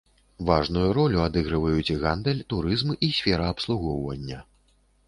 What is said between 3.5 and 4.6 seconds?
абслугоўвання.